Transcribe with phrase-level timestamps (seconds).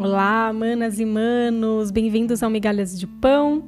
[0.00, 3.64] Olá, manas e manos, bem-vindos ao Migalhas de Pão.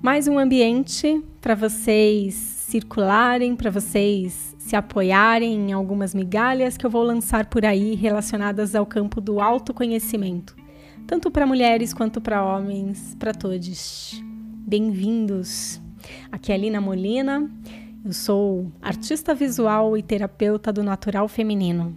[0.00, 6.88] Mais um ambiente para vocês circularem, para vocês se apoiarem em algumas migalhas que eu
[6.88, 10.56] vou lançar por aí relacionadas ao campo do autoconhecimento,
[11.06, 14.24] tanto para mulheres quanto para homens, para todos.
[14.66, 15.78] Bem-vindos.
[16.32, 17.50] Aqui é a Lina Molina.
[18.02, 21.94] Eu sou artista visual e terapeuta do natural feminino.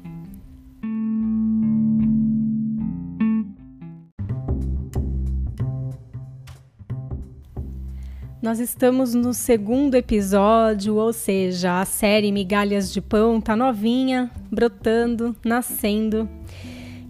[8.42, 15.36] Nós estamos no segundo episódio, ou seja, a série Migalhas de Pão tá novinha, brotando,
[15.46, 16.28] nascendo.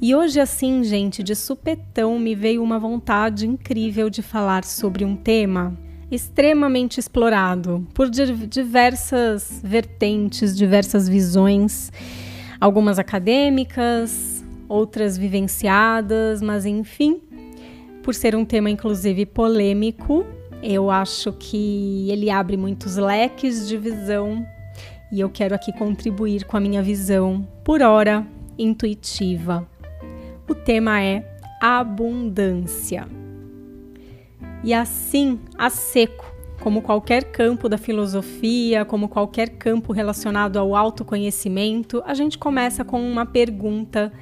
[0.02, 5.16] E hoje, assim, gente, de supetão me veio uma vontade incrível de falar sobre um
[5.16, 5.80] tema
[6.12, 11.94] extremamente explorado por diversas vertentes, diversas visões,
[12.60, 17.22] algumas acadêmicas, outras vivenciadas, mas enfim,
[18.04, 20.26] por ser um tema inclusive polêmico,
[20.62, 24.46] eu acho que ele abre muitos leques de visão
[25.12, 28.26] e eu quero aqui contribuir com a minha visão, por hora,
[28.58, 29.68] intuitiva.
[30.48, 31.26] O tema é
[31.62, 33.08] abundância.
[34.64, 36.26] E assim, a seco,
[36.62, 43.02] como qualquer campo da filosofia, como qualquer campo relacionado ao autoconhecimento, a gente começa com
[43.02, 44.14] uma pergunta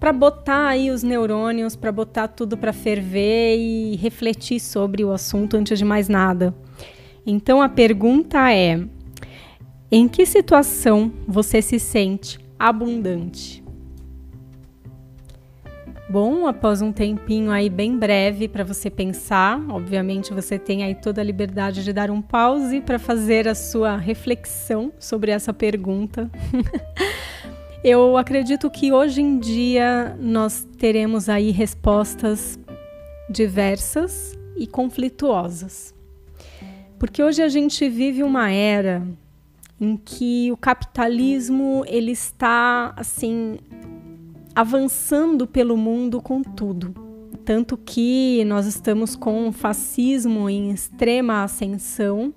[0.00, 5.58] para botar aí os neurônios, para botar tudo para ferver e refletir sobre o assunto
[5.58, 6.54] antes de mais nada.
[7.26, 8.82] Então a pergunta é:
[9.92, 13.62] em que situação você se sente abundante?
[16.08, 21.20] Bom, após um tempinho aí bem breve para você pensar, obviamente você tem aí toda
[21.20, 26.28] a liberdade de dar um pause para fazer a sua reflexão sobre essa pergunta.
[27.82, 32.58] Eu acredito que hoje em dia nós teremos aí respostas
[33.30, 35.94] diversas e conflituosas.
[36.98, 39.02] Porque hoje a gente vive uma era
[39.80, 43.56] em que o capitalismo ele está assim
[44.54, 46.94] avançando pelo mundo com tudo.
[47.46, 52.34] Tanto que nós estamos com o fascismo em extrema ascensão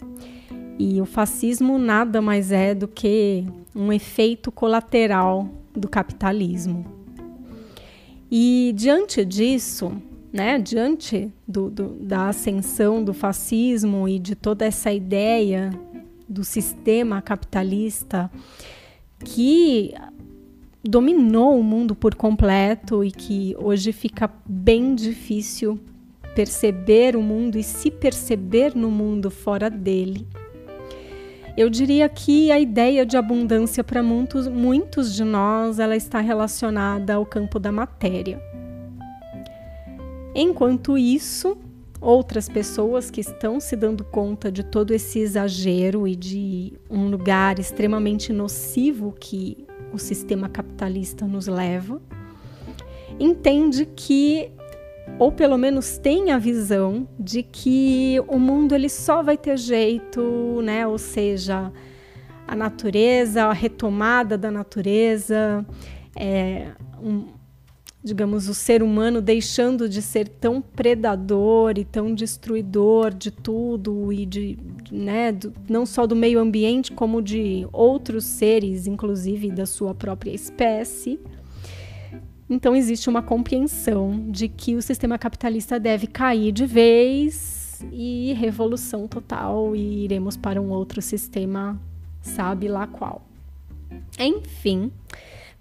[0.80, 6.86] e o fascismo nada mais é do que um efeito colateral do capitalismo.
[8.32, 9.92] E diante disso,
[10.32, 15.72] né, diante do, do, da ascensão do fascismo e de toda essa ideia
[16.28, 18.32] do sistema capitalista
[19.24, 19.94] que
[20.84, 25.80] dominou o mundo por completo e que hoje fica bem difícil
[26.36, 30.28] perceber o mundo e se perceber no mundo fora dele.
[31.56, 37.14] Eu diria que a ideia de abundância para muitos, muitos de nós ela está relacionada
[37.14, 38.42] ao campo da matéria.
[40.34, 41.56] Enquanto isso,
[42.02, 47.60] outras pessoas que estão se dando conta de todo esse exagero e de um lugar
[47.60, 52.02] extremamente nocivo que o sistema capitalista nos leva,
[53.20, 54.52] entende que
[55.20, 60.62] ou pelo menos tem a visão de que o mundo ele só vai ter jeito,
[60.64, 60.88] né?
[60.88, 61.72] Ou seja,
[62.48, 65.66] a natureza, a retomada da natureza,
[66.16, 66.72] é,
[67.02, 67.26] um,
[68.04, 74.26] digamos, o ser humano deixando de ser tão predador e tão destruidor de tudo e
[74.26, 74.58] de,
[74.92, 80.32] né, do, não só do meio ambiente como de outros seres, inclusive da sua própria
[80.32, 81.20] espécie.
[82.54, 89.08] Então existe uma compreensão de que o sistema capitalista deve cair de vez e revolução
[89.08, 91.82] total e iremos para um outro sistema,
[92.22, 93.24] sabe lá qual.
[94.20, 94.92] Enfim,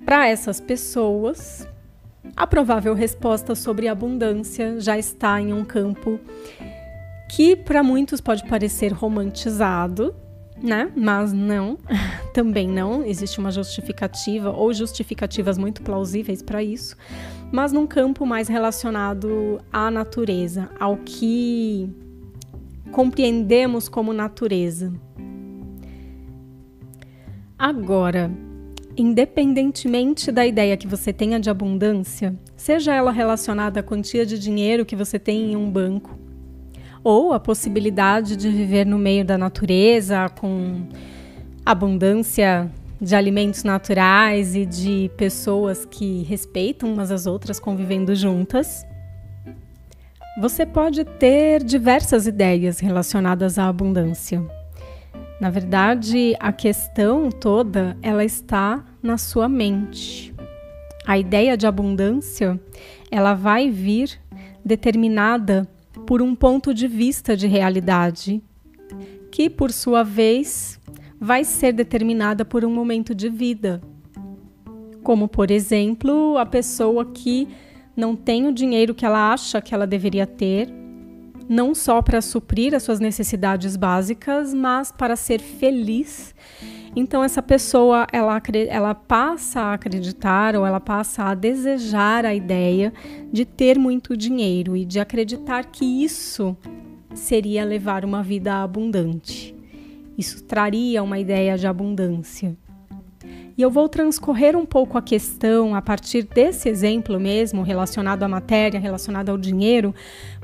[0.04, 1.66] para essas pessoas,
[2.36, 6.20] a provável resposta sobre abundância já está em um campo
[7.30, 10.14] que para muitos pode parecer romantizado,
[10.60, 10.90] né?
[10.96, 11.78] Mas não,
[12.34, 13.04] também não.
[13.04, 16.96] Existe uma justificativa ou justificativas muito plausíveis para isso,
[17.52, 21.88] mas num campo mais relacionado à natureza, ao que
[22.90, 24.92] compreendemos como natureza.
[27.58, 28.30] Agora,
[28.96, 34.84] independentemente da ideia que você tenha de abundância, seja ela relacionada à quantia de dinheiro
[34.84, 36.18] que você tem em um banco,
[37.04, 40.86] ou a possibilidade de viver no meio da natureza com
[41.64, 42.70] abundância
[43.00, 48.86] de alimentos naturais e de pessoas que respeitam umas às outras convivendo juntas.
[50.40, 54.42] Você pode ter diversas ideias relacionadas à abundância.
[55.40, 60.32] Na verdade, a questão toda ela está na sua mente.
[61.04, 62.58] A ideia de abundância
[63.10, 64.20] ela vai vir
[64.64, 65.68] determinada
[66.06, 68.42] por um ponto de vista de realidade,
[69.30, 70.80] que por sua vez
[71.20, 73.80] vai ser determinada por um momento de vida.
[75.02, 77.48] Como, por exemplo, a pessoa que
[77.96, 80.81] não tem o dinheiro que ela acha que ela deveria ter,
[81.52, 86.34] não só para suprir as suas necessidades básicas, mas para ser feliz
[86.94, 92.92] então essa pessoa ela, ela passa a acreditar ou ela passa a desejar a ideia
[93.32, 96.56] de ter muito dinheiro e de acreditar que isso
[97.14, 99.54] seria levar uma vida abundante.
[100.18, 102.56] Isso traria uma ideia de abundância.
[103.56, 108.28] E eu vou transcorrer um pouco a questão a partir desse exemplo mesmo, relacionado à
[108.28, 109.94] matéria, relacionado ao dinheiro,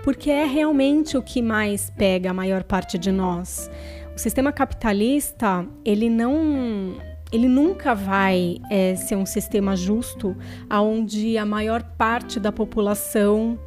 [0.05, 3.71] porque é realmente o que mais pega a maior parte de nós.
[4.15, 6.97] O sistema capitalista, ele não
[7.31, 10.35] ele nunca vai é, ser um sistema justo
[10.71, 13.59] onde a maior parte da população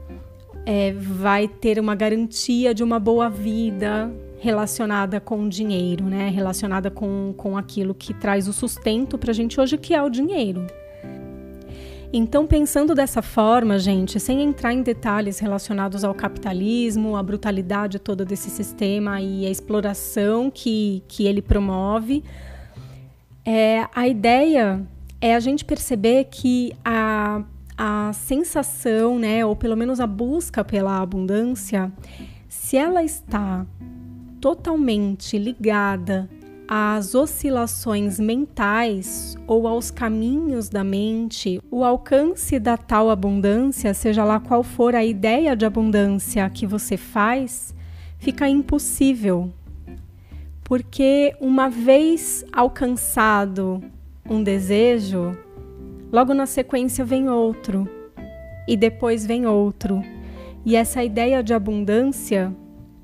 [0.65, 4.11] é, vai ter uma garantia de uma boa vida
[4.41, 6.27] relacionada com o dinheiro, né?
[6.29, 10.09] relacionada com, com aquilo que traz o sustento para a gente hoje, que é o
[10.09, 10.65] dinheiro.
[12.11, 18.25] Então, pensando dessa forma, gente, sem entrar em detalhes relacionados ao capitalismo, a brutalidade toda
[18.25, 22.23] desse sistema e a exploração que, que ele promove,
[23.45, 24.81] é, a ideia
[25.21, 27.43] é a gente perceber que a,
[27.77, 31.91] a sensação, né, ou pelo menos a busca pela abundância,
[32.49, 33.67] se ela está
[34.41, 36.27] totalmente ligada
[36.67, 44.39] às oscilações mentais ou aos caminhos da mente, o alcance da tal abundância, seja lá
[44.39, 47.75] qual for a ideia de abundância que você faz,
[48.17, 49.53] fica impossível.
[50.63, 53.83] Porque uma vez alcançado
[54.27, 55.37] um desejo,
[56.11, 57.87] logo na sequência vem outro,
[58.67, 60.01] e depois vem outro.
[60.65, 62.55] E essa ideia de abundância,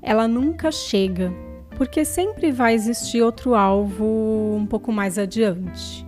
[0.02, 1.32] ela nunca chega
[1.78, 6.04] porque sempre vai existir outro alvo um pouco mais adiante.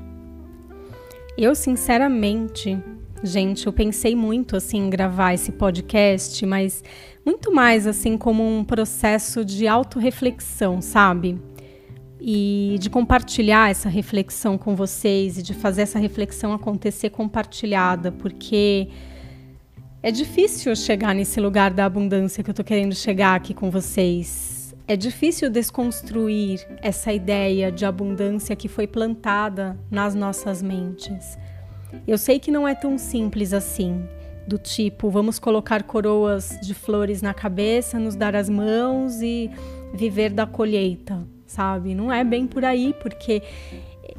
[1.39, 2.77] Eu, sinceramente,
[3.23, 6.83] gente, eu pensei muito assim em gravar esse podcast, mas
[7.25, 11.41] muito mais assim como um processo de autorreflexão, sabe?
[12.21, 18.89] E de compartilhar essa reflexão com vocês e de fazer essa reflexão acontecer compartilhada, porque
[20.03, 24.61] é difícil chegar nesse lugar da abundância que eu tô querendo chegar aqui com vocês
[24.91, 31.39] é difícil desconstruir essa ideia de abundância que foi plantada nas nossas mentes.
[32.09, 34.03] Eu sei que não é tão simples assim,
[34.49, 39.49] do tipo, vamos colocar coroas de flores na cabeça, nos dar as mãos e
[39.95, 41.95] viver da colheita, sabe?
[41.95, 43.45] Não é bem por aí, porque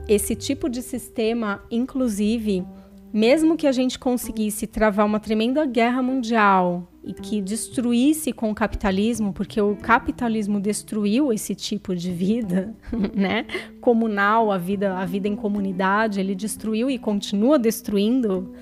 [0.08, 2.66] esse tipo de sistema, inclusive,
[3.14, 8.56] mesmo que a gente conseguisse travar uma tremenda guerra mundial e que destruísse com o
[8.56, 12.74] capitalismo, porque o capitalismo destruiu esse tipo de vida,
[13.14, 13.46] né?
[13.82, 18.54] Comunal, a vida, a vida em comunidade, ele destruiu e continua destruindo.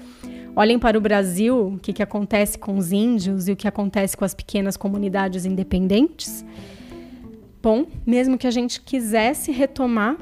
[0.56, 4.18] Olhem para o Brasil, o que, que acontece com os índios e o que acontece
[4.18, 6.44] com as pequenas comunidades independentes.
[7.62, 10.18] Bom, mesmo que a gente quisesse retomar,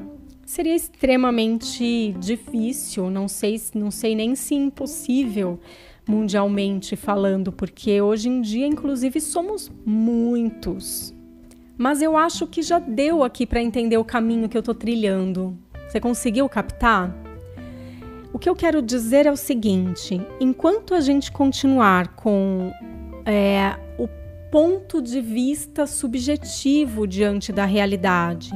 [0.47, 5.59] seria extremamente difícil, não sei, não sei nem se impossível
[6.07, 11.13] mundialmente falando, porque hoje em dia, inclusive, somos muitos.
[11.77, 15.55] Mas eu acho que já deu aqui para entender o caminho que eu estou trilhando.
[15.85, 17.13] Você conseguiu captar?
[18.31, 22.71] O que eu quero dizer é o seguinte: enquanto a gente continuar com
[23.25, 24.07] é, o
[24.49, 28.51] ponto de vista subjetivo diante da realidade,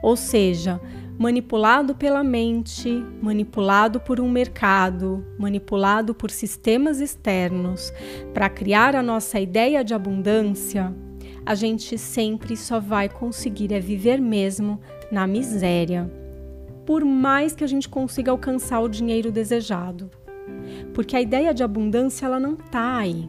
[0.00, 0.80] ou seja,
[1.18, 7.92] manipulado pela mente, manipulado por um mercado, manipulado por sistemas externos
[8.34, 10.94] para criar a nossa ideia de abundância,
[11.44, 14.80] a gente sempre só vai conseguir é viver mesmo
[15.10, 16.10] na miséria.
[16.84, 20.10] Por mais que a gente consiga alcançar o dinheiro desejado.
[20.92, 23.28] Porque a ideia de abundância ela não está aí.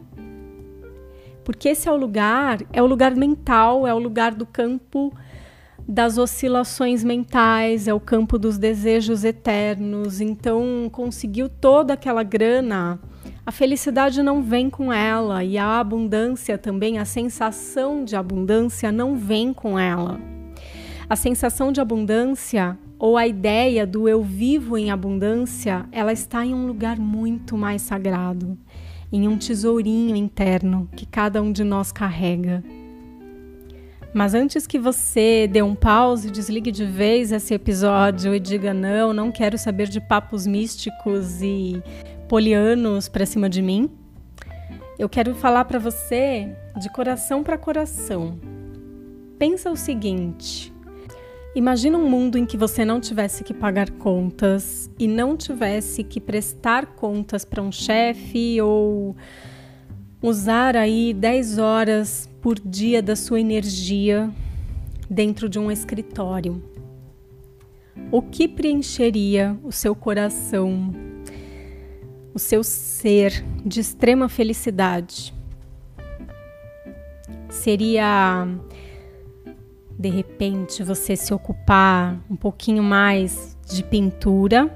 [1.44, 5.12] Porque esse é o lugar, é o lugar mental, é o lugar do campo
[5.88, 10.20] das oscilações mentais, é o campo dos desejos eternos.
[10.20, 13.00] Então, conseguiu toda aquela grana,
[13.46, 19.16] a felicidade não vem com ela e a abundância também, a sensação de abundância não
[19.16, 20.20] vem com ela.
[21.08, 26.52] A sensação de abundância ou a ideia do eu vivo em abundância, ela está em
[26.52, 28.58] um lugar muito mais sagrado,
[29.10, 32.62] em um tesourinho interno que cada um de nós carrega.
[34.12, 39.12] Mas antes que você dê um pause, desligue de vez esse episódio e diga não,
[39.12, 41.82] não quero saber de papos místicos e
[42.28, 43.90] polianos para cima de mim.
[44.98, 46.48] eu quero falar para você
[46.80, 48.38] de coração para coração.
[49.38, 50.72] Pensa o seguinte:
[51.54, 56.20] imagina um mundo em que você não tivesse que pagar contas e não tivesse que
[56.20, 59.14] prestar contas para um chefe ou
[60.20, 64.30] usar aí 10 horas por dia da sua energia
[65.08, 66.62] dentro de um escritório.
[68.10, 70.92] O que preencheria o seu coração,
[72.32, 75.34] o seu ser de extrema felicidade?
[77.50, 78.46] Seria
[79.98, 84.70] de repente você se ocupar um pouquinho mais de pintura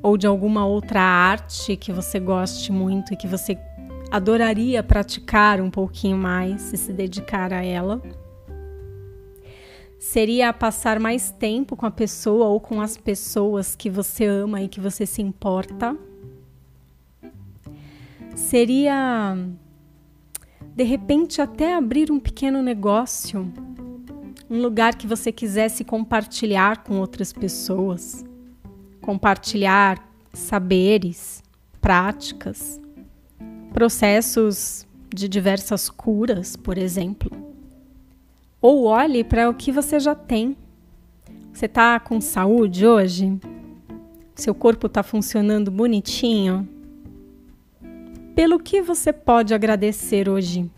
[0.00, 3.58] ou de alguma outra arte que você goste muito e que você
[4.14, 8.00] adoraria praticar um pouquinho mais e se dedicar a ela.
[9.98, 14.68] Seria passar mais tempo com a pessoa ou com as pessoas que você ama e
[14.68, 15.96] que você se importa.
[18.36, 19.36] Seria
[20.76, 23.52] de repente até abrir um pequeno negócio,
[24.48, 28.24] um lugar que você quisesse compartilhar com outras pessoas,
[29.00, 31.42] compartilhar saberes,
[31.80, 32.83] práticas
[33.74, 37.28] processos de diversas curas, por exemplo.
[38.60, 40.56] Ou olhe para o que você já tem.
[41.52, 43.36] Você está com saúde hoje?
[44.36, 46.68] Seu corpo está funcionando bonitinho?
[48.36, 50.70] Pelo que você pode agradecer hoje?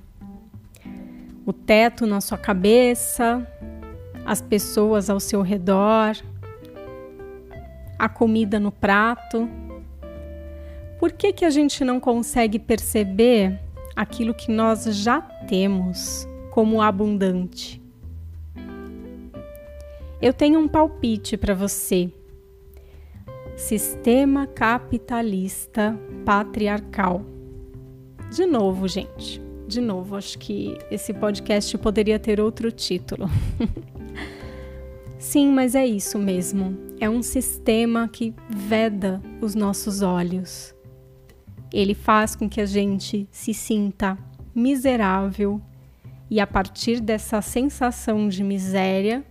[1.44, 3.46] O teto na sua cabeça,
[4.24, 6.16] as pessoas ao seu redor,
[7.98, 9.46] a comida no prato
[11.06, 13.60] por que, que a gente não consegue perceber
[13.94, 17.80] aquilo que nós já temos como abundante?
[20.20, 22.10] Eu tenho um palpite para você.
[23.54, 27.24] Sistema capitalista patriarcal.
[28.28, 29.40] De novo, gente.
[29.68, 33.30] De novo, acho que esse podcast poderia ter outro título.
[35.20, 36.76] Sim, mas é isso mesmo.
[36.98, 40.74] É um sistema que veda os nossos olhos
[41.72, 44.18] ele faz com que a gente se sinta
[44.54, 45.60] miserável
[46.30, 49.24] e a partir dessa sensação de miséria,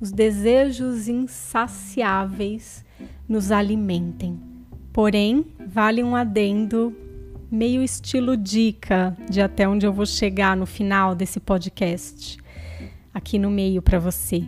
[0.00, 2.84] os desejos insaciáveis
[3.28, 4.38] nos alimentem.
[4.92, 6.94] Porém, vale um adendo
[7.50, 12.38] meio estilo dica de até onde eu vou chegar no final desse podcast,
[13.12, 14.44] aqui no meio para você.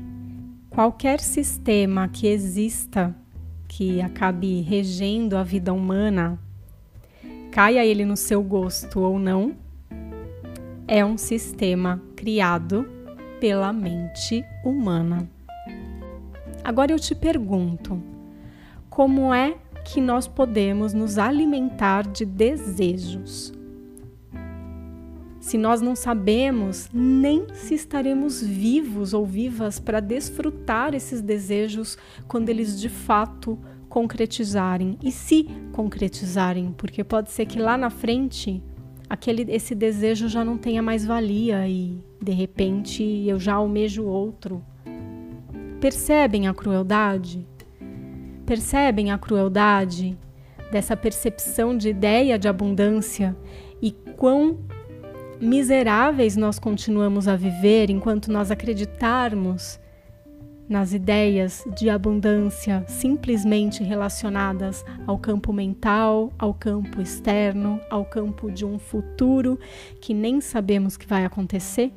[0.69, 3.15] Qualquer sistema que exista
[3.67, 6.39] que acabe regendo a vida humana
[7.51, 9.57] caia ele no seu gosto ou não,
[10.87, 12.89] é um sistema criado
[13.41, 15.29] pela mente humana.
[16.63, 18.01] Agora eu te pergunto:
[18.89, 23.53] como é que nós podemos nos alimentar de desejos?
[25.41, 31.97] Se nós não sabemos nem se estaremos vivos ou vivas para desfrutar esses desejos
[32.29, 33.59] quando eles de fato
[33.91, 38.63] concretizarem e se concretizarem, porque pode ser que lá na frente
[39.09, 44.65] aquele esse desejo já não tenha mais valia e de repente eu já almejo outro.
[45.81, 47.47] Percebem a crueldade?
[48.47, 50.17] Percebem a crueldade
[50.71, 53.37] dessa percepção de ideia de abundância
[53.83, 54.61] e quão
[55.41, 59.81] miseráveis nós continuamos a viver enquanto nós acreditarmos
[60.71, 68.65] nas ideias de abundância simplesmente relacionadas ao campo mental, ao campo externo, ao campo de
[68.65, 69.59] um futuro
[70.01, 71.93] que nem sabemos que vai acontecer?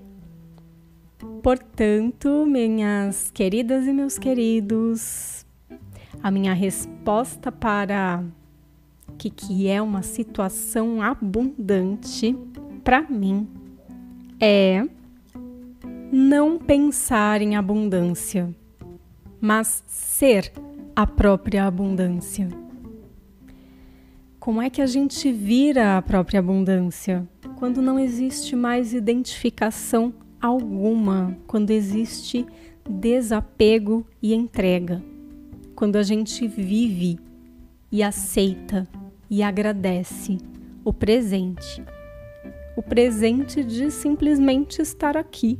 [1.44, 5.46] Portanto, minhas queridas e meus queridos,
[6.24, 8.24] a minha resposta para
[9.08, 12.36] o que, que é uma situação abundante
[12.84, 13.48] para mim
[14.40, 14.84] é
[16.12, 18.54] não pensar em abundância
[19.44, 20.54] mas ser
[20.96, 22.48] a própria abundância.
[24.40, 27.28] Como é que a gente vira a própria abundância?
[27.58, 32.46] Quando não existe mais identificação alguma, quando existe
[32.90, 35.04] desapego e entrega.
[35.76, 37.20] Quando a gente vive
[37.92, 38.88] e aceita
[39.30, 40.38] e agradece
[40.86, 41.84] o presente.
[42.78, 45.60] O presente de simplesmente estar aqui,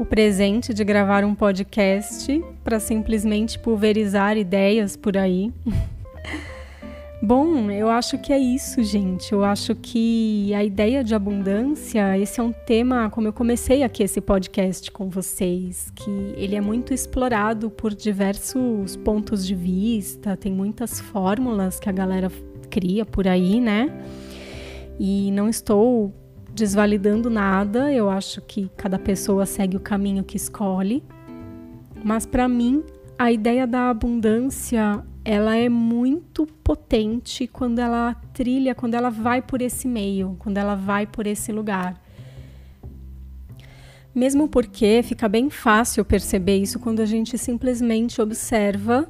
[0.00, 5.52] o presente de gravar um podcast para simplesmente pulverizar ideias por aí.
[7.22, 9.30] Bom, eu acho que é isso, gente.
[9.30, 14.02] Eu acho que a ideia de abundância, esse é um tema, como eu comecei aqui
[14.02, 20.50] esse podcast com vocês, que ele é muito explorado por diversos pontos de vista, tem
[20.50, 22.32] muitas fórmulas que a galera
[22.70, 24.02] cria por aí, né?
[24.98, 26.14] E não estou
[26.54, 31.02] desvalidando nada, eu acho que cada pessoa segue o caminho que escolhe.
[32.04, 32.82] Mas para mim,
[33.18, 39.60] a ideia da abundância, ela é muito potente quando ela trilha, quando ela vai por
[39.60, 42.00] esse meio, quando ela vai por esse lugar.
[44.14, 49.08] Mesmo porque fica bem fácil perceber isso quando a gente simplesmente observa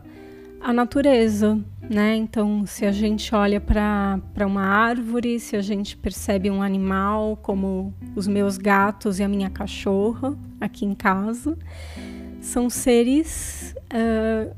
[0.61, 1.59] a natureza,
[1.91, 2.15] né?
[2.15, 7.93] Então, se a gente olha para uma árvore, se a gente percebe um animal, como
[8.15, 11.59] os meus gatos e a minha cachorra aqui em casa,
[12.41, 14.55] são seres uh,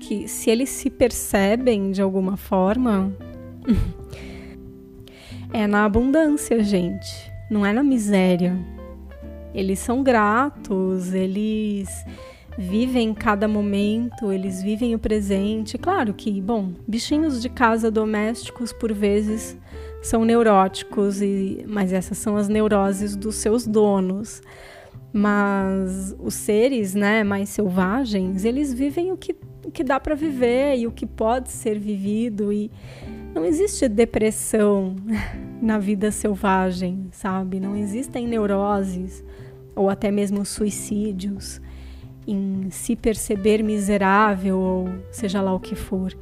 [0.00, 3.12] que, se eles se percebem de alguma forma,
[5.54, 8.58] é na abundância, gente, não é na miséria.
[9.54, 11.88] Eles são gratos, eles
[12.58, 15.78] vivem cada momento, eles vivem o presente.
[15.78, 19.56] Claro que, bom, bichinhos de casa domésticos por vezes
[20.02, 24.42] são neuróticos, e, mas essas são as neuroses dos seus donos.
[25.12, 30.78] Mas os seres, né, mais selvagens, eles vivem o que, o que dá para viver
[30.78, 32.72] e o que pode ser vivido e
[33.34, 34.96] não existe depressão
[35.62, 37.60] na vida selvagem, sabe?
[37.60, 39.24] Não existem neuroses
[39.76, 41.60] ou até mesmo suicídios
[42.30, 46.16] em se perceber miserável ou seja lá o que for.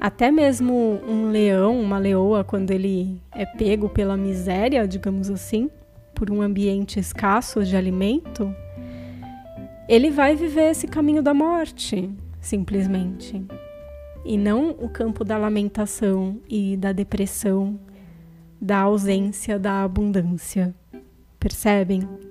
[0.00, 5.70] Até mesmo um leão, uma leoa, quando ele é pego pela miséria, digamos assim,
[6.14, 8.54] por um ambiente escasso de alimento,
[9.88, 12.08] ele vai viver esse caminho da morte,
[12.40, 13.44] simplesmente.
[14.24, 17.78] E não o campo da lamentação e da depressão,
[18.60, 20.74] da ausência da abundância.
[21.38, 22.29] Percebem?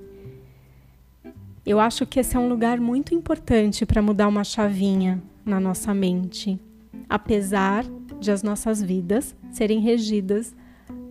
[1.65, 5.93] Eu acho que esse é um lugar muito importante para mudar uma chavinha na nossa
[5.93, 6.59] mente,
[7.07, 7.85] apesar
[8.19, 10.55] de as nossas vidas serem regidas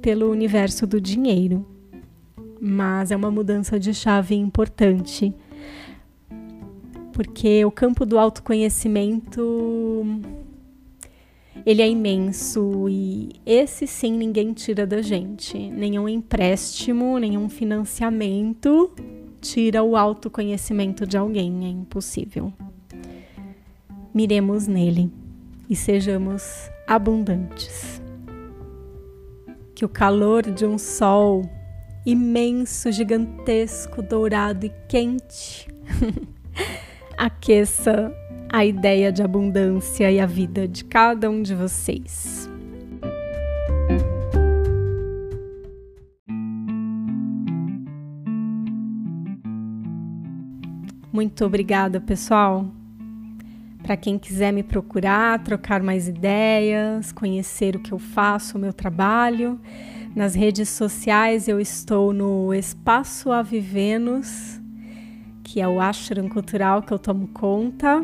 [0.01, 1.67] pelo universo do dinheiro.
[2.61, 5.33] Mas é uma mudança de chave importante,
[7.13, 10.05] porque o campo do autoconhecimento
[11.67, 18.91] ele é imenso e esse sim ninguém tira da gente, nenhum empréstimo, nenhum financiamento
[19.41, 22.53] tira o autoconhecimento de alguém, é impossível.
[24.13, 25.13] Miremos nele
[25.69, 28.03] e sejamos abundantes.
[29.75, 31.49] Que o calor de um sol
[32.05, 35.69] imenso, gigantesco, dourado e quente
[37.17, 38.13] aqueça
[38.51, 42.38] a ideia de abundância e a vida de cada um de vocês.
[51.19, 52.65] Muito obrigada, pessoal.
[53.83, 58.73] Para quem quiser me procurar, trocar mais ideias, conhecer o que eu faço, o meu
[58.73, 59.61] trabalho,
[60.15, 64.61] nas redes sociais eu estou no Espaço Avivenos,
[65.43, 68.01] que é o ashram cultural que eu tomo conta,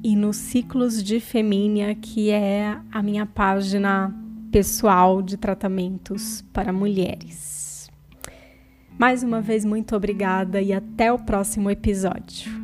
[0.00, 4.14] e no Ciclos de Femínia, que é a minha página
[4.52, 7.61] pessoal de tratamentos para mulheres.
[8.98, 12.61] Mais uma vez, muito obrigada e até o próximo episódio.